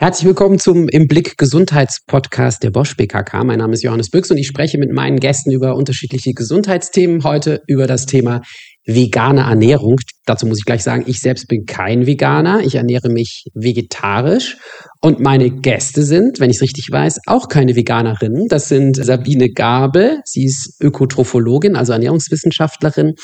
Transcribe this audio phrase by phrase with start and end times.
[0.00, 3.42] Herzlich willkommen zum Im Blick Gesundheitspodcast der Bosch BKK.
[3.42, 7.24] Mein Name ist Johannes Büchs und ich spreche mit meinen Gästen über unterschiedliche Gesundheitsthemen.
[7.24, 8.42] Heute über das Thema
[8.88, 9.96] vegane Ernährung.
[10.24, 12.60] Dazu muss ich gleich sagen, ich selbst bin kein Veganer.
[12.60, 14.56] Ich ernähre mich vegetarisch.
[15.00, 18.48] Und meine Gäste sind, wenn ich es richtig weiß, auch keine Veganerinnen.
[18.48, 20.20] Das sind Sabine Gabe.
[20.24, 23.14] Sie ist Ökotrophologin, also Ernährungswissenschaftlerin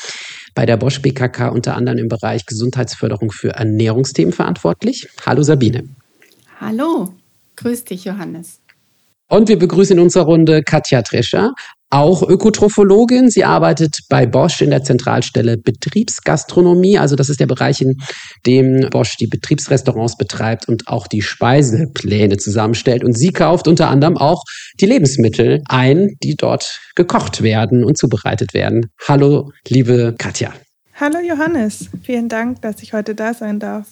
[0.53, 5.09] bei der Bosch BKK unter anderem im Bereich Gesundheitsförderung für Ernährungsthemen verantwortlich.
[5.25, 5.89] Hallo Sabine.
[6.61, 7.09] Hallo,
[7.55, 8.59] grüß dich, Johannes.
[9.27, 11.53] Und wir begrüßen in unserer Runde Katja Trescher,
[11.89, 13.29] auch Ökotrophologin.
[13.29, 16.97] Sie arbeitet bei Bosch in der Zentralstelle Betriebsgastronomie.
[16.97, 17.97] Also das ist der Bereich, in
[18.45, 23.03] dem Bosch die Betriebsrestaurants betreibt und auch die Speisepläne zusammenstellt.
[23.03, 24.43] Und sie kauft unter anderem auch
[24.79, 28.87] die Lebensmittel ein, die dort gekocht werden und zubereitet werden.
[29.07, 30.53] Hallo, liebe Katja.
[30.97, 33.85] Hallo Johannes, vielen Dank, dass ich heute da sein darf.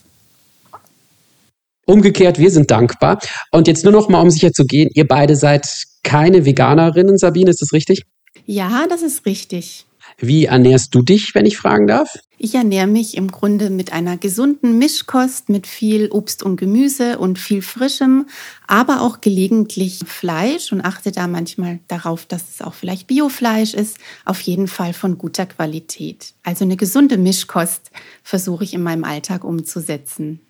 [1.85, 3.19] Umgekehrt, wir sind dankbar.
[3.51, 5.67] Und jetzt nur noch mal, um sicher zu gehen, ihr beide seid
[6.03, 8.03] keine Veganerinnen, Sabine, ist das richtig?
[8.45, 9.85] Ja, das ist richtig.
[10.17, 12.13] Wie ernährst du dich, wenn ich fragen darf?
[12.37, 17.39] Ich ernähre mich im Grunde mit einer gesunden Mischkost mit viel Obst und Gemüse und
[17.39, 18.27] viel Frischem,
[18.67, 23.97] aber auch gelegentlich Fleisch und achte da manchmal darauf, dass es auch vielleicht Biofleisch ist,
[24.25, 26.33] auf jeden Fall von guter Qualität.
[26.43, 27.91] Also eine gesunde Mischkost
[28.23, 30.41] versuche ich in meinem Alltag umzusetzen.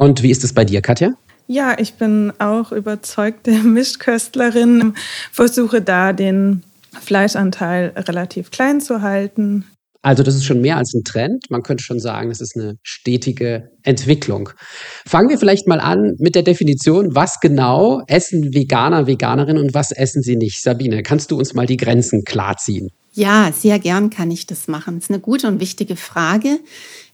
[0.00, 1.12] Und wie ist es bei dir, Katja?
[1.46, 4.94] Ja, ich bin auch überzeugte Mischköstlerin,
[5.30, 6.62] versuche da den
[6.98, 9.66] Fleischanteil relativ klein zu halten.
[10.00, 11.50] Also das ist schon mehr als ein Trend.
[11.50, 14.48] Man könnte schon sagen, es ist eine stetige Entwicklung.
[15.06, 19.92] Fangen wir vielleicht mal an mit der Definition, was genau essen Veganer, Veganerinnen und was
[19.92, 20.62] essen sie nicht?
[20.62, 22.88] Sabine, kannst du uns mal die Grenzen klarziehen?
[23.12, 24.94] Ja, sehr gern kann ich das machen.
[24.94, 26.60] Das ist eine gute und wichtige Frage.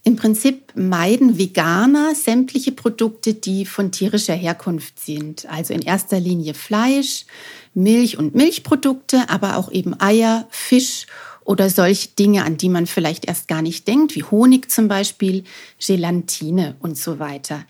[0.06, 5.46] Im Prinzip meiden Veganer sämtliche Produkte, die von tierischer Herkunft sind.
[5.50, 7.26] Also in erster Linie Fleisch,
[7.74, 11.06] Milch und Milchprodukte, aber auch eben Eier, Fisch
[11.42, 15.42] oder solche Dinge, an die man vielleicht erst gar nicht denkt, wie Honig zum Beispiel,
[15.84, 17.64] Gelatine und so weiter.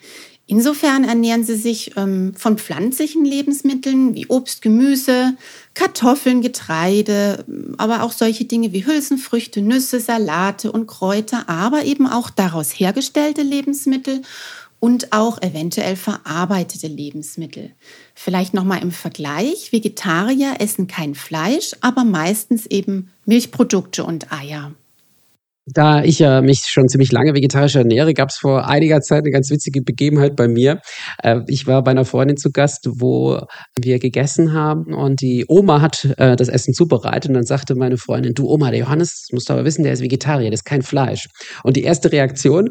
[0.48, 5.34] Insofern ernähren sie sich ähm, von pflanzlichen Lebensmitteln wie Obst, Gemüse,
[5.74, 7.44] Kartoffeln, Getreide,
[7.78, 13.42] aber auch solche Dinge wie Hülsenfrüchte, Nüsse, Salate und Kräuter, aber eben auch daraus hergestellte
[13.42, 14.22] Lebensmittel
[14.78, 17.72] und auch eventuell verarbeitete Lebensmittel.
[18.14, 19.72] Vielleicht nochmal im Vergleich.
[19.72, 24.72] Vegetarier essen kein Fleisch, aber meistens eben Milchprodukte und Eier.
[25.68, 29.32] Da ich ja mich schon ziemlich lange vegetarisch ernähre, gab es vor einiger Zeit eine
[29.32, 30.80] ganz witzige Begebenheit bei mir.
[31.22, 33.40] Äh, ich war bei einer Freundin zu Gast, wo
[33.76, 37.96] wir gegessen haben und die Oma hat äh, das Essen zubereitet und dann sagte meine
[37.96, 40.82] Freundin, du Oma, der Johannes, musst du aber wissen, der ist Vegetarier, das ist kein
[40.82, 41.26] Fleisch.
[41.64, 42.68] Und die erste Reaktion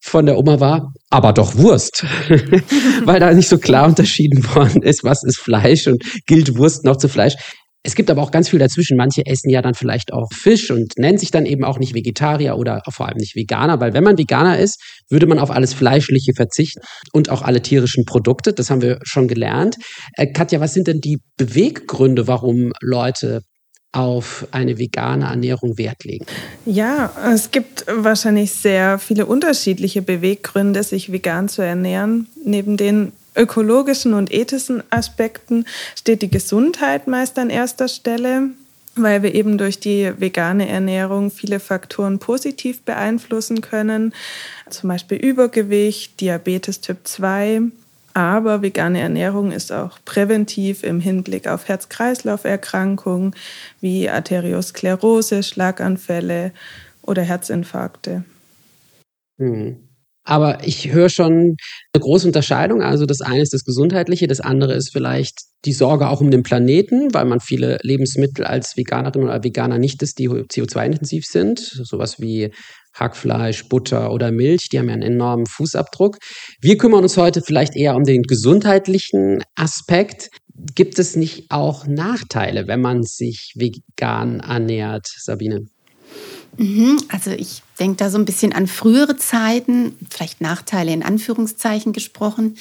[0.00, 2.06] von der Oma war, aber doch Wurst,
[3.04, 6.96] weil da nicht so klar unterschieden worden ist, was ist Fleisch und gilt Wurst noch
[6.96, 7.34] zu Fleisch.
[7.84, 8.96] Es gibt aber auch ganz viel dazwischen.
[8.96, 12.56] Manche essen ja dann vielleicht auch Fisch und nennen sich dann eben auch nicht Vegetarier
[12.56, 16.32] oder vor allem nicht Veganer, weil wenn man Veganer ist, würde man auf alles Fleischliche
[16.34, 16.80] verzichten
[17.12, 18.52] und auch alle tierischen Produkte.
[18.52, 19.76] Das haben wir schon gelernt.
[20.14, 23.42] Äh, Katja, was sind denn die Beweggründe, warum Leute
[23.92, 26.26] auf eine vegane Ernährung Wert legen?
[26.66, 32.26] Ja, es gibt wahrscheinlich sehr viele unterschiedliche Beweggründe, sich vegan zu ernähren.
[32.44, 35.64] Neben den ökologischen und ethischen Aspekten
[35.96, 38.50] steht die Gesundheit meist an erster Stelle,
[38.96, 44.12] weil wir eben durch die vegane Ernährung viele Faktoren positiv beeinflussen können,
[44.68, 47.62] zum Beispiel Übergewicht, Diabetes Typ 2.
[48.14, 53.34] Aber vegane Ernährung ist auch präventiv im Hinblick auf Herz-Kreislauf-Erkrankungen
[53.80, 56.52] wie Arteriosklerose, Schlaganfälle
[57.02, 58.24] oder Herzinfarkte.
[59.38, 59.87] Hm.
[60.28, 61.56] Aber ich höre schon
[61.94, 62.82] eine große Unterscheidung.
[62.82, 66.42] Also das eine ist das Gesundheitliche, das andere ist vielleicht die Sorge auch um den
[66.42, 71.60] Planeten, weil man viele Lebensmittel als Veganerin oder Veganer nicht isst, die CO2-intensiv sind.
[71.60, 72.52] Sowas wie
[72.92, 76.18] Hackfleisch, Butter oder Milch, die haben ja einen enormen Fußabdruck.
[76.60, 80.28] Wir kümmern uns heute vielleicht eher um den gesundheitlichen Aspekt.
[80.74, 85.68] Gibt es nicht auch Nachteile, wenn man sich vegan ernährt, Sabine?
[86.56, 91.92] Mhm, also ich denke da so ein bisschen an frühere Zeiten, vielleicht Nachteile in Anführungszeichen
[91.92, 92.56] gesprochen.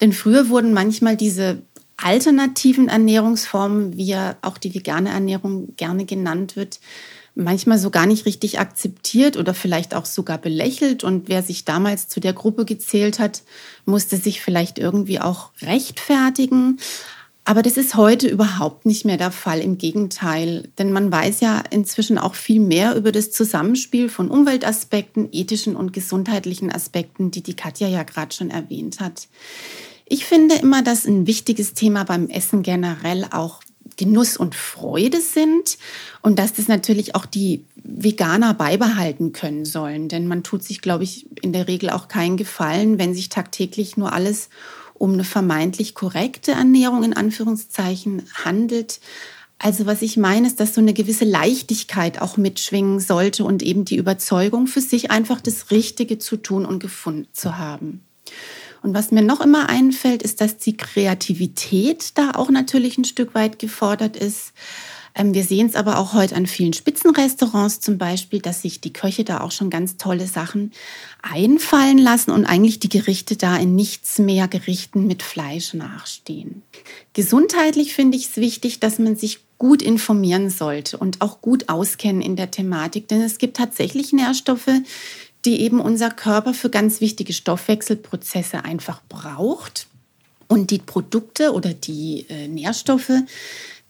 [0.00, 1.62] Denn früher wurden manchmal diese
[1.96, 6.80] alternativen Ernährungsformen, wie ja auch die vegane Ernährung gerne genannt wird,
[7.34, 11.04] manchmal so gar nicht richtig akzeptiert oder vielleicht auch sogar belächelt.
[11.04, 13.42] Und wer sich damals zu der Gruppe gezählt hat,
[13.84, 16.78] musste sich vielleicht irgendwie auch rechtfertigen.
[17.44, 19.60] Aber das ist heute überhaupt nicht mehr der Fall.
[19.60, 25.28] Im Gegenteil, denn man weiß ja inzwischen auch viel mehr über das Zusammenspiel von Umweltaspekten,
[25.32, 29.26] ethischen und gesundheitlichen Aspekten, die die Katja ja gerade schon erwähnt hat.
[30.06, 33.60] Ich finde immer, dass ein wichtiges Thema beim Essen generell auch
[33.96, 35.78] Genuss und Freude sind
[36.22, 40.08] und dass das natürlich auch die Veganer beibehalten können sollen.
[40.08, 43.96] Denn man tut sich, glaube ich, in der Regel auch keinen Gefallen, wenn sich tagtäglich
[43.96, 44.48] nur alles
[45.02, 49.00] um eine vermeintlich korrekte Ernährung in Anführungszeichen handelt.
[49.58, 53.84] Also was ich meine, ist, dass so eine gewisse Leichtigkeit auch mitschwingen sollte und eben
[53.84, 58.04] die Überzeugung für sich einfach das Richtige zu tun und gefunden zu haben.
[58.84, 63.34] Und was mir noch immer einfällt, ist, dass die Kreativität da auch natürlich ein Stück
[63.34, 64.52] weit gefordert ist.
[65.14, 68.92] Ähm, wir sehen es aber auch heute an vielen Spitzenrestaurants zum Beispiel, dass sich die
[68.92, 70.72] Köche da auch schon ganz tolle Sachen
[71.22, 76.62] einfallen lassen und eigentlich die Gerichte da in nichts mehr Gerichten mit Fleisch nachstehen.
[77.12, 82.20] Gesundheitlich finde ich es wichtig, dass man sich gut informieren sollte und auch gut auskennen
[82.20, 84.70] in der Thematik, denn es gibt tatsächlich Nährstoffe,
[85.44, 89.86] die eben unser Körper für ganz wichtige Stoffwechselprozesse einfach braucht
[90.48, 93.12] und die Produkte oder die äh, Nährstoffe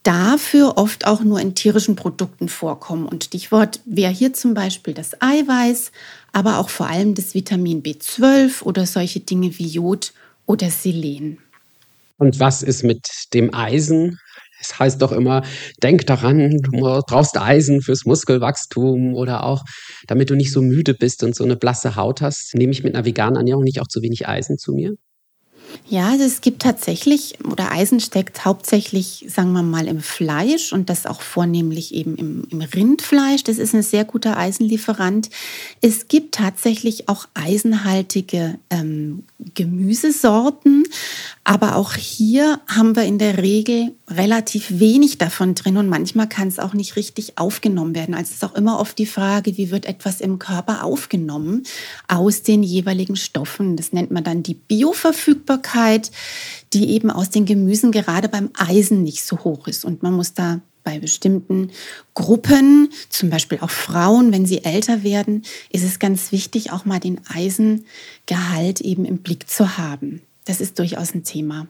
[0.03, 3.07] dafür oft auch nur in tierischen Produkten vorkommen.
[3.07, 5.93] Und Stichwort wäre hier zum Beispiel das Eiweiß,
[6.33, 10.13] aber auch vor allem das Vitamin B12 oder solche Dinge wie Jod
[10.47, 11.39] oder Selen.
[12.19, 14.19] Und was ist mit dem Eisen?
[14.61, 15.43] Es heißt doch immer,
[15.83, 16.71] denk daran, du
[17.07, 19.65] brauchst Eisen fürs Muskelwachstum oder auch,
[20.07, 22.55] damit du nicht so müde bist und so eine blasse Haut hast.
[22.55, 24.95] Nehme ich mit einer veganen Ernährung nicht auch zu wenig Eisen zu mir?
[25.89, 30.89] Ja, also es gibt tatsächlich, oder Eisen steckt hauptsächlich, sagen wir mal, im Fleisch und
[30.89, 33.45] das auch vornehmlich eben im, im, Rindfleisch.
[33.45, 35.29] Das ist ein sehr guter Eisenlieferant.
[35.81, 39.25] Es gibt tatsächlich auch eisenhaltige ähm,
[39.55, 40.85] Gemüsesorten,
[41.45, 46.49] aber auch hier haben wir in der Regel relativ wenig davon drin und manchmal kann
[46.49, 48.15] es auch nicht richtig aufgenommen werden.
[48.15, 51.65] Also es ist auch immer oft die Frage, wie wird etwas im Körper aufgenommen
[52.09, 53.77] aus den jeweiligen Stoffen.
[53.77, 55.62] Das nennt man dann die Bioverfügbarkeit,
[56.73, 59.85] die eben aus den Gemüsen gerade beim Eisen nicht so hoch ist.
[59.85, 61.71] Und man muss da bei bestimmten
[62.15, 66.99] Gruppen, zum Beispiel auch Frauen, wenn sie älter werden, ist es ganz wichtig, auch mal
[66.99, 70.23] den Eisengehalt eben im Blick zu haben.
[70.45, 71.69] Das ist durchaus ein Thema.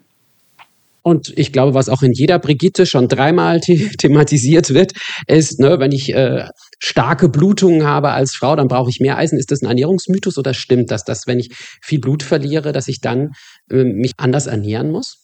[1.02, 4.92] Und ich glaube, was auch in jeder Brigitte schon dreimal the thematisiert wird,
[5.26, 6.46] ist, ne, wenn ich äh,
[6.78, 9.38] starke Blutungen habe als Frau, dann brauche ich mehr Eisen.
[9.38, 11.50] Ist das ein Ernährungsmythos oder stimmt das, dass wenn ich
[11.82, 13.30] viel Blut verliere, dass ich dann
[13.70, 15.21] äh, mich anders ernähren muss?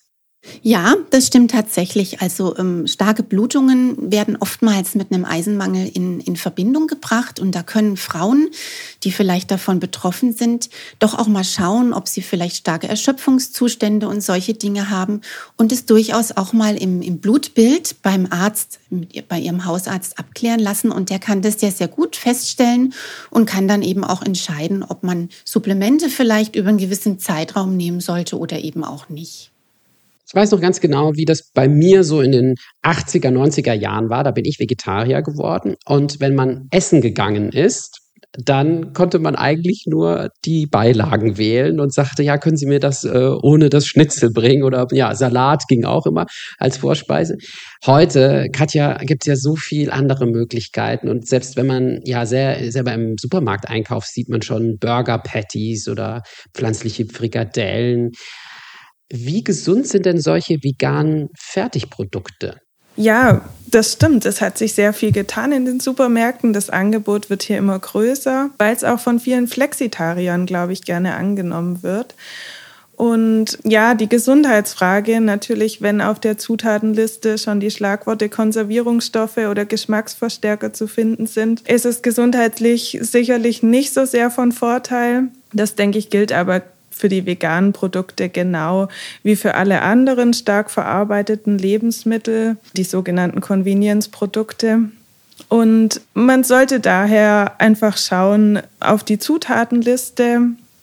[0.63, 2.21] Ja, das stimmt tatsächlich.
[2.21, 7.41] Also ähm, starke Blutungen werden oftmals mit einem Eisenmangel in, in Verbindung gebracht.
[7.41, 8.49] Und da können Frauen,
[9.03, 10.71] die vielleicht davon betroffen sind,
[11.01, 15.23] doch auch mal schauen, ob sie vielleicht starke Erschöpfungszustände und solche Dinge haben.
[15.57, 18.79] Und es durchaus auch mal im, im Blutbild beim Arzt,
[19.29, 20.93] bei ihrem Hausarzt abklären lassen.
[20.93, 22.95] Und der kann das ja sehr gut feststellen
[23.31, 28.01] und kann dann eben auch entscheiden, ob man Supplemente vielleicht über einen gewissen Zeitraum nehmen
[28.01, 29.51] sollte oder eben auch nicht.
[30.29, 32.55] Ich weiß noch ganz genau, wie das bei mir so in den
[32.85, 34.25] 80er, 90er Jahren war.
[34.25, 35.77] Da bin ich Vegetarier geworden.
[35.87, 38.01] Und wenn man essen gegangen ist,
[38.33, 43.05] dann konnte man eigentlich nur die Beilagen wählen und sagte, ja, können Sie mir das
[43.05, 46.27] äh, ohne das Schnitzel bringen oder ja, Salat ging auch immer
[46.59, 47.37] als Vorspeise.
[47.87, 52.71] Heute, Katja, gibt es ja so viel andere Möglichkeiten und selbst wenn man ja sehr,
[52.71, 56.23] selber im Supermarkt einkauft, sieht man schon Burger Patties oder
[56.55, 58.11] pflanzliche Frikadellen.
[59.11, 62.61] Wie gesund sind denn solche veganen Fertigprodukte?
[62.97, 64.27] Ja, das stimmt.
[64.27, 66.53] Es hat sich sehr viel getan in den Supermärkten.
[66.53, 71.15] Das Angebot wird hier immer größer, weil es auch von vielen Flexitariern, glaube ich, gerne
[71.15, 72.15] angenommen wird.
[72.97, 80.73] Und ja, die Gesundheitsfrage natürlich, wenn auf der Zutatenliste schon die Schlagworte Konservierungsstoffe oder Geschmacksverstärker
[80.73, 85.29] zu finden sind, ist es gesundheitlich sicherlich nicht so sehr von Vorteil.
[85.53, 86.63] Das denke ich gilt aber
[86.99, 88.89] für die veganen Produkte genau
[89.23, 94.81] wie für alle anderen stark verarbeiteten Lebensmittel, die sogenannten Convenience-Produkte.
[95.49, 100.41] Und man sollte daher einfach schauen auf die Zutatenliste.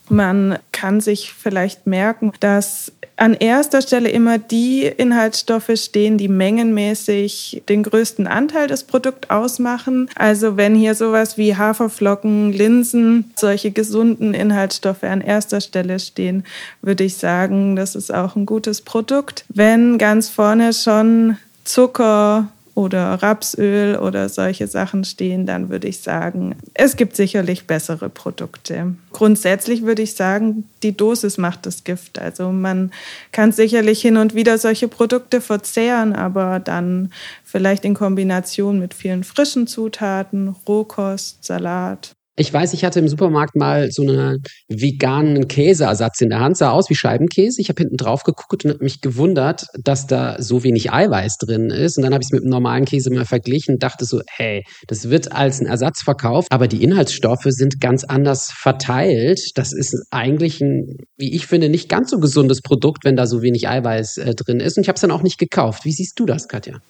[0.10, 7.64] Man kann sich vielleicht merken, dass an erster Stelle immer die Inhaltsstoffe stehen, die mengenmäßig
[7.70, 10.10] den größten Anteil des Produkts ausmachen.
[10.16, 16.44] Also wenn hier sowas wie Haferflocken, Linsen, solche gesunden Inhaltsstoffe an erster Stelle stehen,
[16.82, 19.46] würde ich sagen, das ist auch ein gutes Produkt.
[19.48, 26.56] Wenn ganz vorne schon Zucker, oder Rapsöl oder solche Sachen stehen, dann würde ich sagen,
[26.74, 28.96] es gibt sicherlich bessere Produkte.
[29.14, 32.20] Grundsätzlich würde ich sagen, die Dosis macht das Gift.
[32.20, 32.92] Also man
[33.32, 37.12] kann sicherlich hin und wieder solche Produkte verzehren, aber dann
[37.46, 42.14] vielleicht in Kombination mit vielen frischen Zutaten, Rohkost, Salat.
[42.38, 46.72] Ich weiß, ich hatte im Supermarkt mal so einen veganen Käseersatz in der Hand, sah
[46.72, 47.62] aus wie Scheibenkäse.
[47.62, 51.70] Ich habe hinten drauf geguckt und habe mich gewundert, dass da so wenig Eiweiß drin
[51.70, 51.98] ist.
[51.98, 54.66] Und dann habe ich es mit dem normalen Käse mal verglichen und dachte so, hey,
[54.88, 59.40] das wird als ein Ersatz verkauft, aber die Inhaltsstoffe sind ganz anders verteilt.
[59.56, 63.44] Das ist eigentlich ein, wie ich finde, nicht ganz so gesundes Produkt, wenn da so
[63.44, 64.76] wenig Eiweiß äh, drin ist.
[64.76, 65.86] Und ich habe es dann auch nicht gekauft.
[65.86, 66.82] Wie siehst du das, Katja?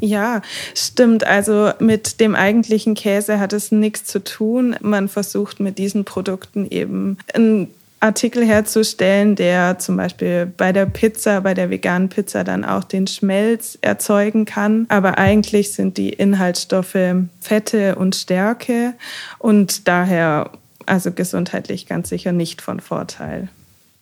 [0.00, 0.42] Ja,
[0.74, 1.26] stimmt.
[1.26, 4.76] Also mit dem eigentlichen Käse hat es nichts zu tun.
[4.80, 7.68] Man versucht mit diesen Produkten eben einen
[8.00, 13.06] Artikel herzustellen, der zum Beispiel bei der Pizza, bei der veganen Pizza dann auch den
[13.06, 14.84] Schmelz erzeugen kann.
[14.90, 16.98] Aber eigentlich sind die Inhaltsstoffe
[17.40, 18.92] Fette und Stärke
[19.38, 20.50] und daher
[20.86, 23.48] also gesundheitlich ganz sicher nicht von Vorteil.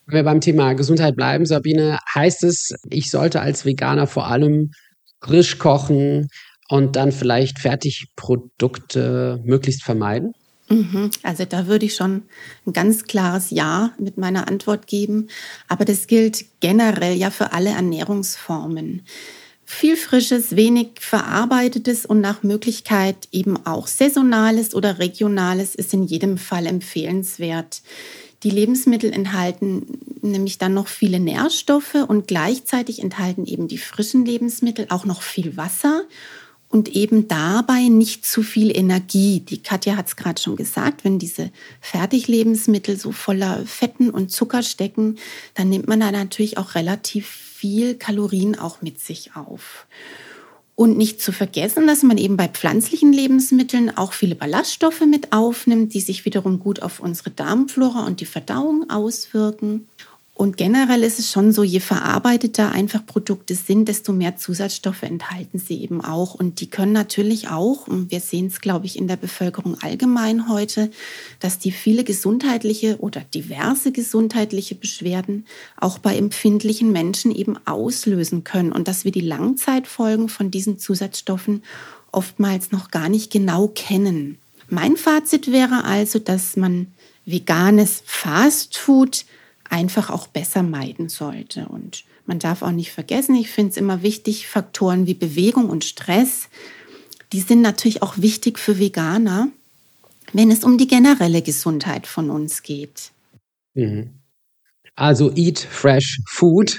[0.07, 4.73] Wenn wir beim Thema Gesundheit bleiben, Sabine, heißt es, ich sollte als Veganer vor allem
[5.23, 6.29] frisch kochen
[6.69, 10.33] und dann vielleicht Fertigprodukte möglichst vermeiden?
[10.69, 11.11] Mhm.
[11.23, 12.23] Also da würde ich schon
[12.67, 15.29] ein ganz klares Ja mit meiner Antwort geben.
[15.69, 19.03] Aber das gilt generell ja für alle Ernährungsformen.
[19.65, 26.37] Viel Frisches, wenig Verarbeitetes und nach Möglichkeit eben auch Saisonales oder Regionales ist in jedem
[26.37, 27.83] Fall empfehlenswert.
[28.43, 34.87] Die Lebensmittel enthalten nämlich dann noch viele Nährstoffe und gleichzeitig enthalten eben die frischen Lebensmittel
[34.89, 36.03] auch noch viel Wasser
[36.69, 39.41] und eben dabei nicht zu viel Energie.
[39.41, 44.63] Die Katja hat es gerade schon gesagt, wenn diese Fertiglebensmittel so voller Fetten und Zucker
[44.63, 45.19] stecken,
[45.55, 49.87] dann nimmt man da natürlich auch relativ viel Kalorien auch mit sich auf.
[50.75, 55.93] Und nicht zu vergessen, dass man eben bei pflanzlichen Lebensmitteln auch viele Ballaststoffe mit aufnimmt,
[55.93, 59.87] die sich wiederum gut auf unsere Darmflora und die Verdauung auswirken.
[60.43, 65.61] Und generell ist es schon so, je verarbeiteter einfach Produkte sind, desto mehr Zusatzstoffe enthalten
[65.61, 66.35] sie eben auch.
[66.35, 70.49] Und die können natürlich auch, und wir sehen es, glaube ich, in der Bevölkerung allgemein
[70.49, 70.91] heute,
[71.39, 75.47] dass die viele gesundheitliche oder diverse gesundheitliche Beschwerden
[75.77, 78.73] auch bei empfindlichen Menschen eben auslösen können.
[78.73, 81.63] Und dass wir die Langzeitfolgen von diesen Zusatzstoffen
[82.11, 84.39] oftmals noch gar nicht genau kennen.
[84.69, 86.89] Mein Fazit wäre also, dass man
[87.27, 89.25] veganes Fastfood
[89.73, 91.67] einfach auch besser meiden sollte.
[91.67, 95.85] Und man darf auch nicht vergessen, ich finde es immer wichtig, Faktoren wie Bewegung und
[95.85, 96.49] Stress,
[97.33, 99.49] die sind natürlich auch wichtig für Veganer,
[100.35, 103.11] wenn es um die generelle Gesundheit von uns geht.
[103.75, 104.11] Mhm.
[104.95, 106.79] Also eat fresh food.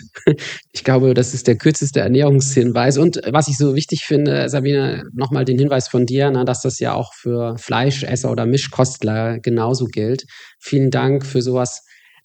[0.71, 2.99] Ich glaube, das ist der kürzeste Ernährungshinweis.
[2.99, 6.77] Und was ich so wichtig finde, Sabine, nochmal den Hinweis von dir, na, dass das
[6.79, 10.25] ja auch für Fleischesser oder Mischkostler genauso gilt.
[10.59, 11.83] Vielen Dank für sowas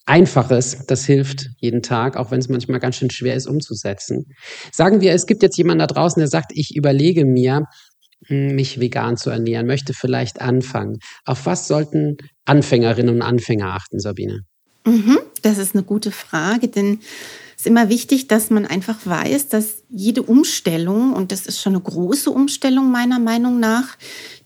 [0.09, 4.25] Einfaches, das hilft jeden Tag, auch wenn es manchmal ganz schön schwer ist umzusetzen.
[4.71, 7.65] Sagen wir, es gibt jetzt jemanden da draußen, der sagt, ich überlege mir,
[8.25, 10.97] hm, mich vegan zu ernähren, möchte vielleicht anfangen.
[11.25, 14.41] Auf was sollten Anfängerinnen und Anfänger achten, Sabine?
[14.83, 16.99] Mhm, das ist eine gute Frage, denn
[17.55, 21.73] es ist immer wichtig, dass man einfach weiß, dass jede Umstellung, und das ist schon
[21.73, 23.97] eine große Umstellung meiner Meinung nach,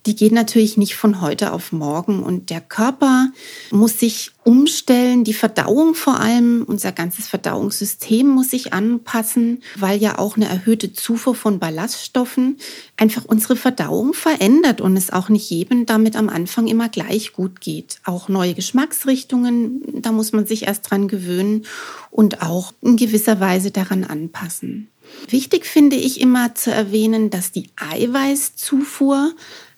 [0.05, 2.23] die geht natürlich nicht von heute auf morgen.
[2.23, 3.29] Und der Körper
[3.71, 10.19] muss sich umstellen, die Verdauung vor allem, unser ganzes Verdauungssystem muss sich anpassen, weil ja
[10.19, 12.57] auch eine erhöhte Zufuhr von Ballaststoffen
[12.97, 17.61] einfach unsere Verdauung verändert und es auch nicht jedem damit am Anfang immer gleich gut
[17.61, 17.99] geht.
[18.03, 21.65] Auch neue Geschmacksrichtungen, da muss man sich erst dran gewöhnen
[22.11, 24.89] und auch in gewisser Weise daran anpassen.
[25.29, 29.33] Wichtig finde ich immer zu erwähnen, dass die Eiweißzufuhr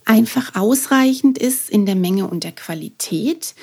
[0.06, 3.56] einfach ausreichend ist in der Menge und der Qualität.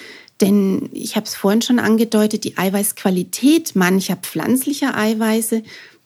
[0.42, 5.62] Denn ich habe es vorhin schon angedeutet, die Eiweißqualität mancher pflanzlicher Eiweiße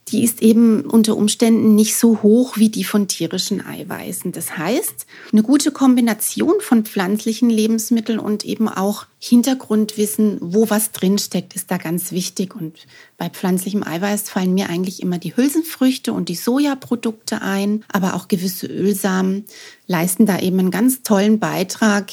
[0.09, 4.31] die ist eben unter Umständen nicht so hoch wie die von tierischen Eiweißen.
[4.31, 11.57] Das heißt, eine gute Kombination von pflanzlichen Lebensmitteln und eben auch Hintergrundwissen, wo was drinsteckt,
[11.57, 12.55] ist da ganz wichtig.
[12.55, 12.87] Und
[13.19, 18.29] bei pflanzlichem Eiweiß fallen mir eigentlich immer die Hülsenfrüchte und die Sojaprodukte ein, aber auch
[18.29, 19.45] gewisse Ölsamen
[19.89, 22.13] leisten da eben einen ganz tollen Beitrag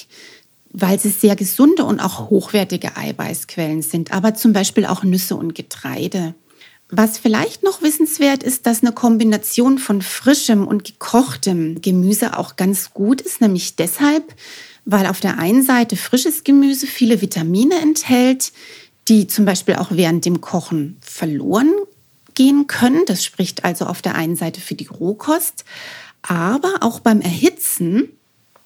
[0.73, 5.55] weil sie sehr gesunde und auch hochwertige Eiweißquellen sind, aber zum Beispiel auch Nüsse und
[5.55, 6.33] Getreide.
[6.89, 12.93] Was vielleicht noch wissenswert ist, dass eine Kombination von frischem und gekochtem Gemüse auch ganz
[12.93, 14.35] gut ist, nämlich deshalb,
[14.85, 18.51] weil auf der einen Seite frisches Gemüse viele Vitamine enthält,
[19.07, 21.71] die zum Beispiel auch während dem Kochen verloren
[22.33, 23.03] gehen können.
[23.05, 25.65] Das spricht also auf der einen Seite für die Rohkost.
[26.21, 28.09] Aber auch beim Erhitzen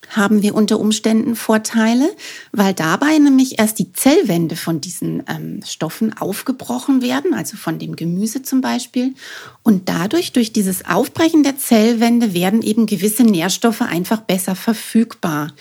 [0.10, 2.10] haben wir unter Umständen Vorteile,
[2.52, 7.96] weil dabei nämlich erst die Zellwände von diesen ähm, Stoffen aufgebrochen werden, also von dem
[7.96, 9.14] Gemüse zum Beispiel.
[9.64, 15.54] Und dadurch, durch dieses Aufbrechen der Zellwände, werden eben gewisse Nährstoffe einfach besser verfügbar.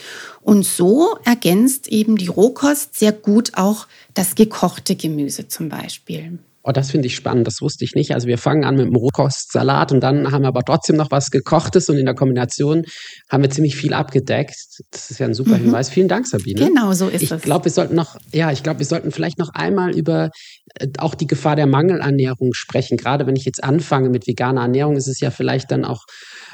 [0.42, 6.38] Und so ergänzt eben die Rohkost sehr gut auch das gekochte Gemüse zum Beispiel.
[6.68, 8.12] Oh, das finde ich spannend, das wusste ich nicht.
[8.12, 11.30] Also wir fangen an mit dem Rohkostsalat und dann haben wir aber trotzdem noch was
[11.30, 12.82] gekochtes und in der Kombination
[13.30, 14.56] haben wir ziemlich viel abgedeckt.
[14.90, 15.66] Das ist ja ein super mhm.
[15.66, 15.90] Hinweis.
[15.90, 16.66] Vielen Dank, Sabine.
[16.66, 17.38] Genau, so ist ich es.
[17.38, 20.30] Ich glaube, wir sollten noch, ja, ich glaube, wir sollten vielleicht noch einmal über
[20.74, 22.96] äh, auch die Gefahr der Mangelernährung sprechen.
[22.96, 26.02] Gerade wenn ich jetzt anfange mit veganer Ernährung, ist es ja vielleicht dann auch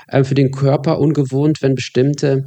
[0.09, 2.45] äh, für den Körper ungewohnt, wenn bestimmte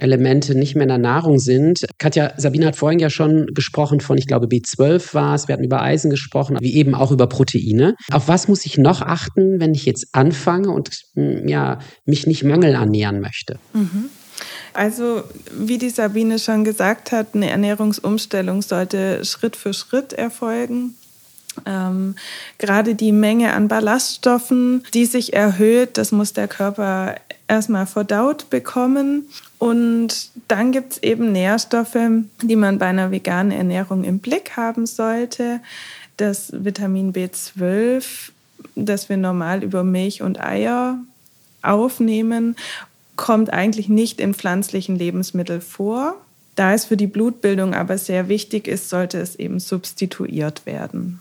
[0.00, 1.84] Elemente nicht mehr in der Nahrung sind.
[1.98, 5.48] Katja, Sabine hat vorhin ja schon gesprochen von, ich glaube, B12 war es.
[5.48, 7.94] Wir hatten über Eisen gesprochen, wie eben auch über Proteine.
[8.10, 12.44] Auf was muss ich noch achten, wenn ich jetzt anfange und hm, ja, mich nicht
[12.44, 13.58] mangelernähren möchte?
[13.72, 14.10] Mhm.
[14.72, 20.94] Also, wie die Sabine schon gesagt hat, eine Ernährungsumstellung sollte Schritt für Schritt erfolgen.
[21.66, 22.14] Ähm,
[22.58, 27.16] gerade die Menge an Ballaststoffen, die sich erhöht, das muss der Körper
[27.48, 29.28] erstmal verdaut bekommen.
[29.58, 31.98] Und dann gibt es eben Nährstoffe,
[32.42, 35.60] die man bei einer veganen Ernährung im Blick haben sollte.
[36.16, 38.30] Das Vitamin B12,
[38.74, 40.98] das wir normal über Milch und Eier
[41.62, 42.56] aufnehmen,
[43.16, 46.14] kommt eigentlich nicht in pflanzlichen Lebensmitteln vor.
[46.54, 51.20] Da es für die Blutbildung aber sehr wichtig ist, sollte es eben substituiert werden.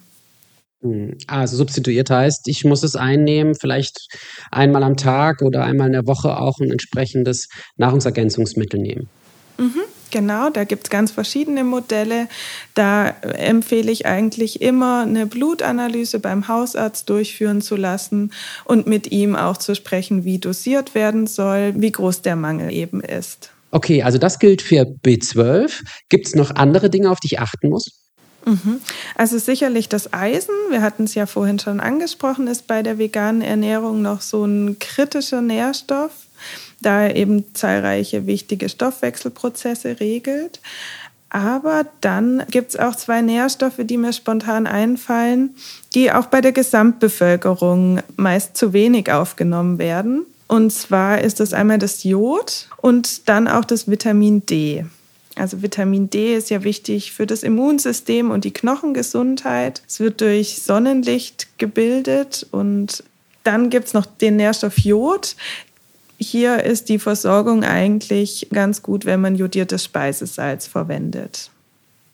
[0.81, 4.07] Hm, also substituiert heißt, ich muss es einnehmen, vielleicht
[4.51, 9.09] einmal am Tag oder einmal in der Woche auch ein entsprechendes Nahrungsergänzungsmittel nehmen.
[9.57, 12.29] Mhm, genau, da gibt es ganz verschiedene Modelle.
[12.75, 18.31] Da empfehle ich eigentlich immer eine Blutanalyse beim Hausarzt durchführen zu lassen
[18.63, 23.01] und mit ihm auch zu sprechen, wie dosiert werden soll, wie groß der Mangel eben
[23.01, 23.51] ist.
[23.71, 25.83] Okay, also das gilt für B12.
[26.07, 28.08] Gibt es noch andere Dinge, auf die ich achten muss?
[28.45, 28.81] Mhm.
[29.15, 33.41] Also sicherlich das Eisen, wir hatten es ja vorhin schon angesprochen, ist bei der veganen
[33.41, 36.11] Ernährung noch so ein kritischer Nährstoff,
[36.81, 40.61] da er eben zahlreiche wichtige Stoffwechselprozesse regelt.
[41.29, 45.55] Aber dann gibt es auch zwei Nährstoffe, die mir spontan einfallen,
[45.93, 50.25] die auch bei der Gesamtbevölkerung meist zu wenig aufgenommen werden.
[50.47, 54.85] Und zwar ist das einmal das Jod und dann auch das Vitamin D.
[55.39, 59.81] Also Vitamin D ist ja wichtig für das Immunsystem und die Knochengesundheit.
[59.87, 63.03] Es wird durch Sonnenlicht gebildet und
[63.45, 65.37] dann gibt es noch den Nährstoff Jod.
[66.17, 71.51] Hier ist die Versorgung eigentlich ganz gut, wenn man jodiertes Speisesalz verwendet.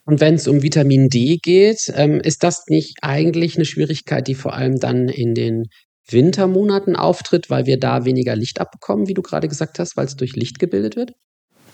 [0.06, 4.36] Und wenn es um Vitamin D geht, ähm, ist das nicht eigentlich eine Schwierigkeit, die
[4.36, 5.64] vor allem dann in den
[6.08, 10.16] Wintermonaten auftritt, weil wir da weniger Licht abbekommen, wie du gerade gesagt hast, weil es
[10.16, 11.14] durch Licht gebildet wird?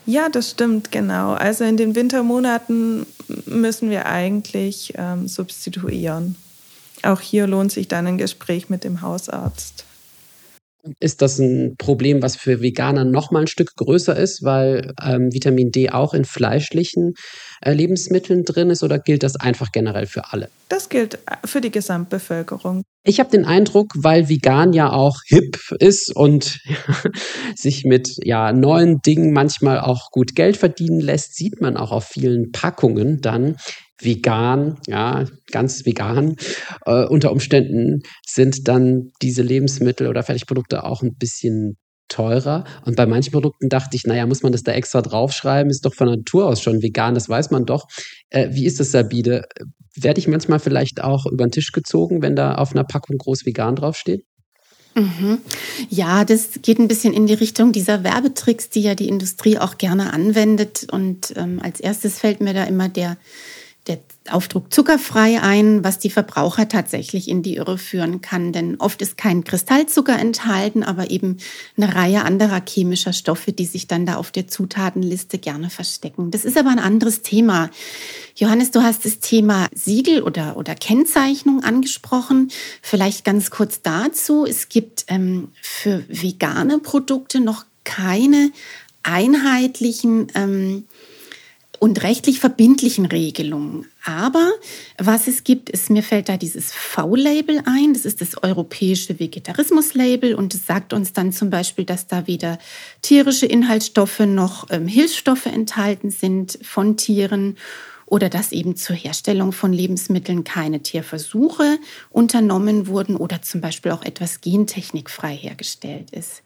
[0.06, 1.32] Ja, das stimmt, genau.
[1.32, 3.06] Also in den Wintermonaten
[3.46, 6.36] müssen wir eigentlich ähm, substituieren.
[7.02, 9.84] Auch hier lohnt sich dann ein Gespräch mit dem Hausarzt.
[10.98, 15.32] Ist das ein Problem, was für Veganer noch mal ein Stück größer ist, weil ähm,
[15.32, 17.14] Vitamin D auch in fleischlichen
[17.70, 20.48] Lebensmitteln drin ist oder gilt das einfach generell für alle?
[20.68, 22.82] Das gilt äh, für die Gesamtbevölkerung.
[23.04, 26.60] Ich habe den Eindruck, weil vegan ja auch hip ist und
[27.56, 32.04] sich mit ja neuen Dingen manchmal auch gut Geld verdienen lässt, sieht man auch auf
[32.04, 33.56] vielen Packungen dann
[34.00, 36.36] vegan, ja, ganz vegan.
[36.86, 41.76] Äh, unter Umständen sind dann diese Lebensmittel oder Fertigprodukte auch ein bisschen
[42.12, 42.64] teurer.
[42.84, 45.70] Und bei manchen Produkten dachte ich, naja, muss man das da extra draufschreiben?
[45.70, 47.88] Ist doch von Natur aus schon vegan, das weiß man doch.
[48.30, 49.44] Äh, wie ist das, Sabine?
[49.94, 53.46] Werde ich manchmal vielleicht auch über den Tisch gezogen, wenn da auf einer Packung groß
[53.46, 54.24] vegan draufsteht?
[54.94, 55.38] Mhm.
[55.88, 59.78] Ja, das geht ein bisschen in die Richtung dieser Werbetricks, die ja die Industrie auch
[59.78, 60.86] gerne anwendet.
[60.90, 63.16] Und ähm, als erstes fällt mir da immer der
[63.88, 63.98] der
[64.30, 68.52] Aufdruck zuckerfrei ein, was die Verbraucher tatsächlich in die Irre führen kann.
[68.52, 71.38] Denn oft ist kein Kristallzucker enthalten, aber eben
[71.76, 76.30] eine Reihe anderer chemischer Stoffe, die sich dann da auf der Zutatenliste gerne verstecken.
[76.30, 77.70] Das ist aber ein anderes Thema.
[78.36, 82.52] Johannes, du hast das Thema Siegel oder, oder Kennzeichnung angesprochen.
[82.82, 84.46] Vielleicht ganz kurz dazu.
[84.46, 88.52] Es gibt ähm, für vegane Produkte noch keine
[89.02, 90.84] einheitlichen ähm,
[91.82, 93.86] und rechtlich verbindlichen Regelungen.
[94.04, 94.52] Aber
[94.98, 97.92] was es gibt, ist, mir fällt da dieses V-Label ein.
[97.92, 102.60] Das ist das europäische Vegetarismus-Label und es sagt uns dann zum Beispiel, dass da weder
[103.02, 107.56] tierische Inhaltsstoffe noch ähm, Hilfsstoffe enthalten sind von Tieren
[108.06, 114.04] oder dass eben zur Herstellung von Lebensmitteln keine Tierversuche unternommen wurden oder zum Beispiel auch
[114.04, 116.44] etwas gentechnikfrei hergestellt ist.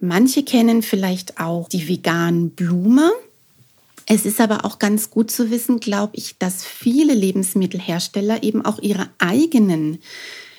[0.00, 3.12] Manche kennen vielleicht auch die veganen Blumen.
[4.14, 8.78] Es ist aber auch ganz gut zu wissen, glaube ich, dass viele Lebensmittelhersteller eben auch
[8.78, 10.00] ihre eigenen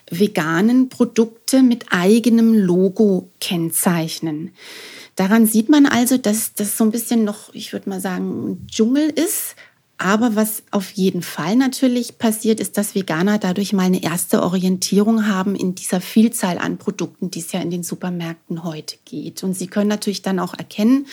[0.10, 4.56] veganen Produkte mit eigenem Logo kennzeichnen.
[5.16, 9.12] Daran sieht man also, dass das so ein bisschen noch, ich würde mal sagen, Dschungel
[9.12, 9.56] ist
[10.04, 15.28] aber was auf jeden Fall natürlich passiert, ist, dass Veganer dadurch mal eine erste Orientierung
[15.28, 19.44] haben in dieser Vielzahl an Produkten, die es ja in den Supermärkten heute geht.
[19.44, 21.08] Und sie können natürlich dann auch erkennen,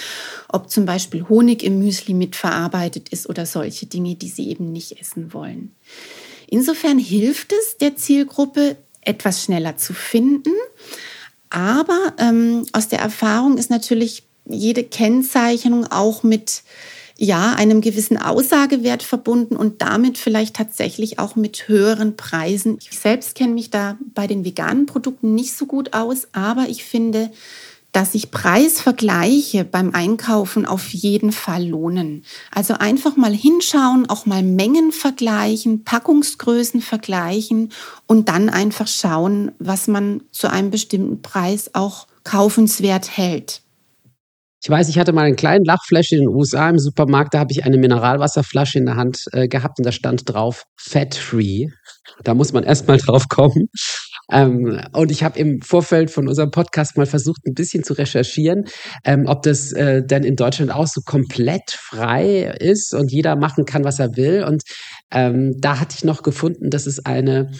[0.49, 5.01] ob zum Beispiel Honig im Müsli mitverarbeitet ist oder solche Dinge, die sie eben nicht
[5.01, 5.71] essen wollen.
[6.49, 10.51] Insofern hilft es der Zielgruppe, etwas schneller zu finden.
[11.49, 16.65] Aber ähm, aus der Erfahrung ist natürlich jede Kennzeichnung auch mit
[17.23, 22.79] ja, einem gewissen Aussagewert verbunden und damit vielleicht tatsächlich auch mit höheren Preisen.
[22.81, 26.83] Ich selbst kenne mich da bei den veganen Produkten nicht so gut aus, aber ich
[26.83, 27.31] finde,
[27.93, 32.25] dass sich Preisvergleiche beim Einkaufen auf jeden Fall lohnen.
[32.53, 37.71] Also einfach mal hinschauen, auch mal Mengen vergleichen, Packungsgrößen vergleichen
[38.07, 43.61] und dann einfach schauen, was man zu einem bestimmten Preis auch kaufenswert hält.
[44.63, 47.51] Ich weiß, ich hatte mal einen kleinen Lachflash in den USA im Supermarkt, da habe
[47.51, 51.67] ich eine Mineralwasserflasche in der Hand äh, gehabt und da stand drauf Fat Free.
[52.25, 53.69] Da muss man erst mal drauf kommen.
[54.31, 58.65] Ähm, und ich habe im Vorfeld von unserem Podcast mal versucht, ein bisschen zu recherchieren,
[59.05, 63.65] ähm, ob das äh, denn in Deutschland auch so komplett frei ist und jeder machen
[63.65, 64.45] kann, was er will.
[64.45, 64.63] Und
[65.11, 67.51] ähm, da hatte ich noch gefunden, dass es eine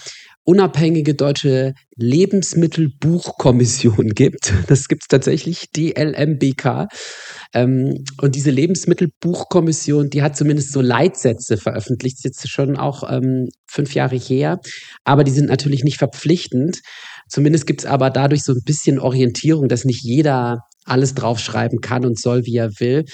[0.45, 4.53] unabhängige deutsche Lebensmittelbuchkommission gibt.
[4.69, 6.89] Das gibt es tatsächlich, die LMBK.
[7.55, 13.95] Ähm, und diese Lebensmittelbuchkommission, die hat zumindest so Leitsätze veröffentlicht, jetzt schon auch ähm, fünf
[13.95, 14.59] Jahre her,
[15.05, 16.81] aber die sind natürlich nicht verpflichtend.
[17.29, 22.05] Zumindest gibt es aber dadurch so ein bisschen Orientierung, dass nicht jeder alles draufschreiben kann
[22.05, 23.05] und soll, wie er will.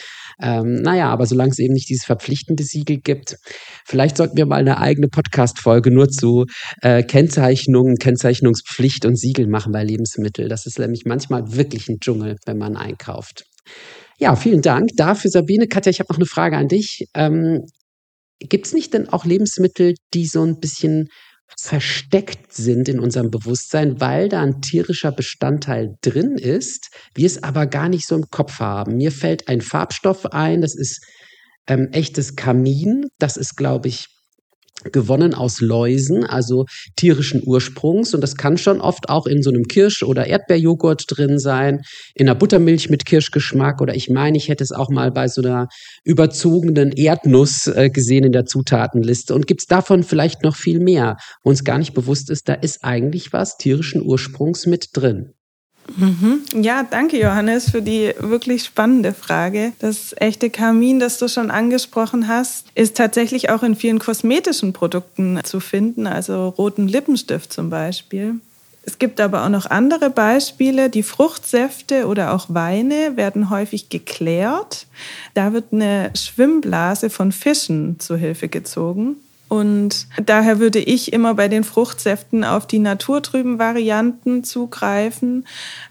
[0.41, 3.37] Ähm, naja, aber solange es eben nicht dieses verpflichtende Siegel gibt,
[3.85, 6.47] vielleicht sollten wir mal eine eigene Podcast-Folge nur zu
[6.83, 10.49] äh, Kennzeichnungen, Kennzeichnungspflicht und Siegel machen bei Lebensmitteln.
[10.49, 13.45] Das ist nämlich manchmal wirklich ein Dschungel, wenn man einkauft.
[14.19, 15.67] Ja, vielen Dank dafür, Sabine.
[15.67, 17.07] Katja, ich habe noch eine Frage an dich.
[17.15, 17.67] Ähm,
[18.39, 21.09] Gibt es nicht denn auch Lebensmittel, die so ein bisschen
[21.59, 27.67] versteckt sind in unserem Bewusstsein, weil da ein tierischer Bestandteil drin ist, wir es aber
[27.67, 28.97] gar nicht so im Kopf haben.
[28.97, 31.05] Mir fällt ein Farbstoff ein, das ist
[31.67, 34.07] ähm, echtes Kamin, das ist, glaube ich,
[34.93, 38.15] gewonnen aus Läusen, also tierischen Ursprungs.
[38.15, 41.83] Und das kann schon oft auch in so einem Kirsch- oder Erdbeerjoghurt drin sein,
[42.15, 43.81] in einer Buttermilch mit Kirschgeschmack.
[43.81, 45.69] Oder ich meine, ich hätte es auch mal bei so einer
[46.05, 49.35] überzogenen Erdnuss äh, gesehen in der Zutatenliste.
[49.35, 52.55] Und gibt es davon vielleicht noch viel mehr, wo uns gar nicht bewusst ist, da
[52.55, 55.36] ist eigentlich was tierischen Ursprungs mit drin.
[55.97, 56.43] Mhm.
[56.63, 59.73] Ja, danke Johannes für die wirklich spannende Frage.
[59.79, 65.39] Das echte Kamin, das du schon angesprochen hast, ist tatsächlich auch in vielen kosmetischen Produkten
[65.45, 68.41] zu finden, also roten Lippenstift zum Beispiel.
[68.83, 70.89] Es gibt aber auch noch andere Beispiele.
[70.91, 74.87] Die Fruchtsäfte oder auch Weine werden häufig geklärt.
[75.35, 79.17] Da wird eine Schwimmblase von Fischen zu Hilfe gezogen.
[79.49, 85.47] Und daher würde ich immer bei den Fruchtsäften auf die naturtrüben Varianten zugreifen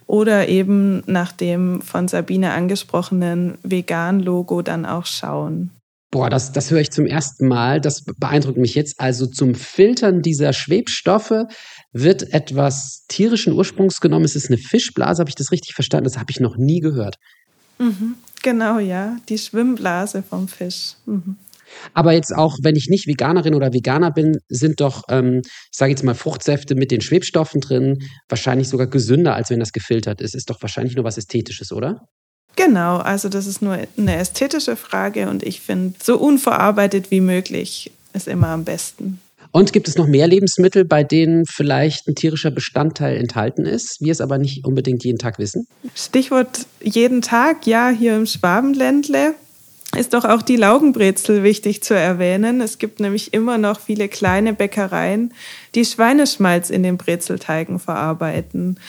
[0.07, 5.71] oder eben nach dem von Sabine angesprochenen Vegan-Logo dann auch schauen.
[6.11, 7.81] Boah, das, das höre ich zum ersten Mal.
[7.81, 8.99] Das beeindruckt mich jetzt.
[8.99, 11.45] Also zum Filtern dieser Schwebstoffe
[11.91, 14.25] wird etwas tierischen Ursprungs genommen.
[14.25, 16.05] Es ist eine Fischblase, habe ich das richtig verstanden?
[16.05, 17.17] Das habe ich noch nie gehört.
[17.79, 19.17] Mhm, genau, ja.
[19.27, 20.95] Die Schwimmblase vom Fisch.
[21.05, 21.37] Mhm.
[21.93, 25.91] Aber jetzt auch, wenn ich nicht Veganerin oder Veganer bin, sind doch, ähm, ich sage
[25.91, 30.35] jetzt mal, Fruchtsäfte mit den Schwebstoffen drin wahrscheinlich sogar gesünder, als wenn das gefiltert ist.
[30.35, 32.01] Ist doch wahrscheinlich nur was Ästhetisches, oder?
[32.55, 37.91] Genau, also das ist nur eine ästhetische Frage und ich finde, so unverarbeitet wie möglich
[38.13, 39.19] ist immer am besten.
[39.51, 44.11] Und gibt es noch mehr Lebensmittel, bei denen vielleicht ein tierischer Bestandteil enthalten ist, wir
[44.11, 45.65] es aber nicht unbedingt jeden Tag wissen?
[45.95, 49.33] Stichwort jeden Tag, ja, hier im Schwabenländle
[49.95, 52.61] ist doch auch die Laugenbrezel wichtig zu erwähnen.
[52.61, 55.33] Es gibt nämlich immer noch viele kleine Bäckereien,
[55.73, 58.79] die Schweineschmalz in den Brezelteigen verarbeiten.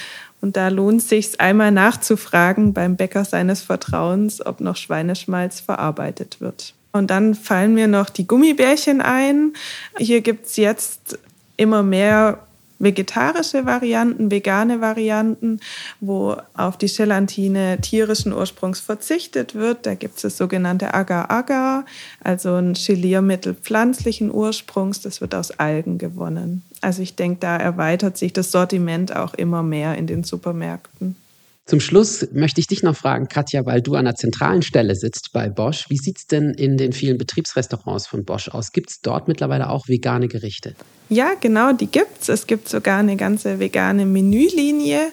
[0.41, 6.75] Und da lohnt sich einmal nachzufragen beim Bäcker seines Vertrauens, ob noch Schweineschmalz verarbeitet wird.
[6.93, 9.53] Und dann fallen mir noch die Gummibärchen ein.
[9.99, 11.19] Hier gibt es jetzt
[11.57, 12.46] immer mehr
[12.79, 15.61] vegetarische Varianten, vegane Varianten,
[16.01, 19.87] wo auf die Gelatine tierischen Ursprungs verzichtet wird.
[19.87, 21.85] Da gibt es das sogenannte Agar-Agar,
[22.23, 25.01] also ein Geliermittel pflanzlichen Ursprungs.
[25.01, 26.63] Das wird aus Algen gewonnen.
[26.81, 31.17] Also ich denke, da erweitert sich das Sortiment auch immer mehr in den Supermärkten.
[31.67, 35.33] Zum Schluss möchte ich dich noch fragen, Katja, weil du an der zentralen Stelle sitzt
[35.33, 35.87] bei Bosch.
[35.89, 38.71] Wie sieht es denn in den vielen Betriebsrestaurants von Bosch aus?
[38.71, 40.77] Gibt es dort mittlerweile auch vegane Gerichte?
[41.09, 42.29] Ja, genau, die gibt es.
[42.29, 45.11] Es gibt sogar eine ganze vegane Menülinie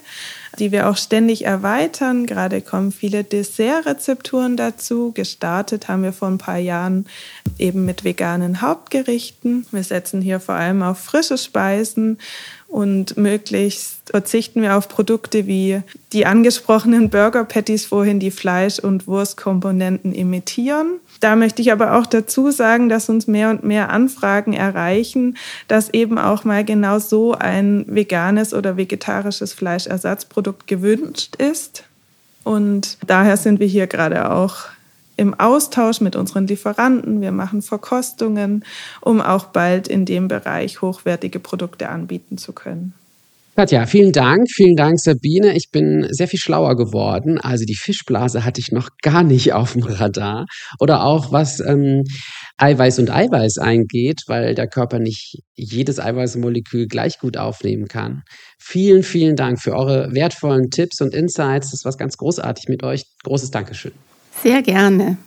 [0.60, 2.26] die wir auch ständig erweitern.
[2.26, 5.12] Gerade kommen viele Dessertrezepturen dazu.
[5.14, 7.06] Gestartet haben wir vor ein paar Jahren
[7.58, 9.66] eben mit veganen Hauptgerichten.
[9.72, 12.20] Wir setzen hier vor allem auf frische Speisen
[12.74, 19.06] und möglichst verzichten wir auf Produkte wie die angesprochenen Burger Patties vorhin, die Fleisch- und
[19.06, 20.96] Wurstkomponenten imitieren.
[21.20, 25.92] Da möchte ich aber auch dazu sagen, dass uns mehr und mehr Anfragen erreichen, dass
[25.92, 31.84] eben auch mal genau so ein veganes oder vegetarisches Fleischersatzprodukt gewünscht ist.
[32.44, 34.66] Und daher sind wir hier gerade auch
[35.16, 37.22] im Austausch mit unseren Lieferanten.
[37.22, 38.64] Wir machen Verkostungen,
[39.02, 42.94] um auch bald in dem Bereich hochwertige Produkte anbieten zu können.
[43.56, 44.50] Katja, vielen Dank.
[44.50, 45.56] Vielen Dank, Sabine.
[45.56, 47.40] Ich bin sehr viel schlauer geworden.
[47.40, 50.48] Also die Fischblase hatte ich noch gar nicht auf dem Radar.
[50.80, 52.04] Oder auch was ähm,
[52.58, 58.24] Eiweiß und Eiweiß eingeht, weil der Körper nicht jedes Eiweißmolekül gleich gut aufnehmen kann.
[58.58, 61.70] Vielen, vielen Dank für eure wertvollen Tipps und Insights.
[61.70, 63.04] Das war ganz großartig mit euch.
[63.24, 63.92] Großes Dankeschön.
[64.42, 65.18] Sehr gerne.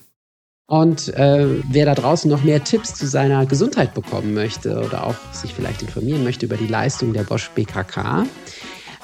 [0.68, 5.14] Und äh, wer da draußen noch mehr Tipps zu seiner Gesundheit bekommen möchte oder auch
[5.32, 8.26] sich vielleicht informieren möchte über die Leistung der Bosch BKK,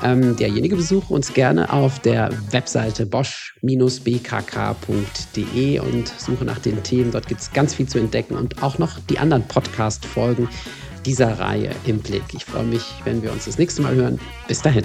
[0.02, 7.12] ähm, derjenige besuche uns gerne auf der Webseite bosch-bkk.de und suche nach den Themen.
[7.12, 10.48] Dort gibt es ganz viel zu entdecken und auch noch die anderen Podcast-Folgen
[11.06, 12.24] dieser Reihe im Blick.
[12.32, 14.18] Ich freue mich, wenn wir uns das nächste Mal hören.
[14.48, 14.84] Bis dahin.